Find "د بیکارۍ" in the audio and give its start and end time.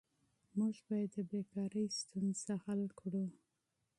1.15-1.85